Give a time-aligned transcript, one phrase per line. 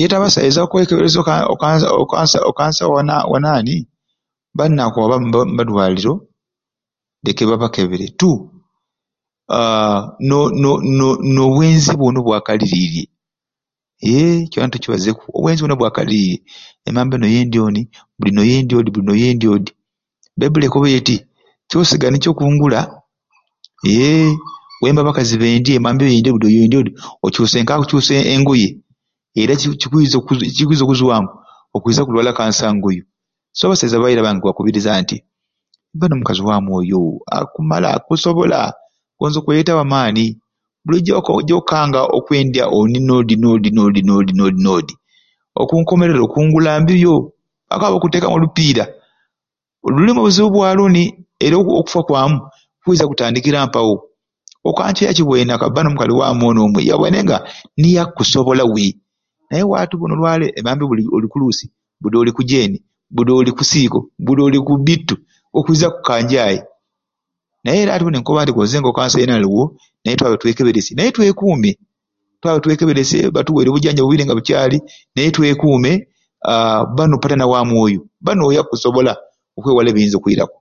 [0.00, 1.18] Yete abasaiza okwekeberesya
[1.52, 3.76] okanso okanso okanso okansa wana wanani
[4.56, 6.12] balina kwaba mumadwaliro
[7.24, 8.30] leke babakebere ttu
[9.52, 13.04] aa no no no n'obwenzi bwona obwakaliriirye
[14.08, 16.38] ee kyona tukibazuku obwenzi bwona obwakaliriirye
[16.88, 17.82] emambya n'oyendy'oni
[18.18, 19.72] budi n'oyendya odi budi n'oyendya odi
[20.36, 21.16] ebbaibuli ekoba eti
[21.68, 22.80] kyosiga niky'okungula
[23.88, 24.28] eee
[24.82, 26.90] wembe abakazi bendye emambya oyendy'odi oyendy'odi
[27.24, 28.68] okyuse ka kukyusa engoye
[29.40, 29.74] era ekizwi
[30.20, 31.28] okuzwa ekikwiza okuzwamu
[31.76, 33.02] okwiiza kulwala kansa ngoyo
[33.56, 35.16] so so abasaiza abairabange nkubakuburiza nti
[35.94, 37.00] bba n'omukazi waamu oyo
[37.36, 38.58] akkumala gwokusobola
[39.18, 40.24] gonza okweyeta wa maani
[40.84, 41.00] buli
[41.46, 44.94] gyokanga okwendya oni n'odi n'odi n'odi n'odi n'odi n'odi
[45.62, 47.14] okunkomerero okungula mbibyo
[47.68, 48.84] bakwaba okuteekamu olupiira
[49.94, 51.02] lulimu obuzibu bwalwo ni
[51.44, 52.36] era okufa kwamu
[52.80, 53.94] kukwiza kutandikira mpawo
[54.68, 57.36] okanca eyakiboine nakoba nti bba n'omukali waamu omwe yaboine nga
[57.76, 58.86] niye akakusobola we
[59.50, 61.66] naye ati we olwaleero emambya oli ku Luusi
[62.00, 62.82] budi oli ku Jane
[63.14, 65.14] buddi oli ku siiko budi oli ku bbittu
[65.58, 66.58] okwiiza kukanjai
[67.64, 71.70] naye era ati buni nkukoba gonza nga okansa yeena aliwo naye twabe twekeberesye naye twekuume
[72.42, 74.78] twabe twekeberesye batuwerye obujanjabi obwire nga bukyali
[75.14, 75.90] naye twekuume
[76.42, 79.12] aa bba n'oppatana waamu oyo bba n'yo akkusobola
[79.58, 80.58] okwewala ebiyinza okwiiraku.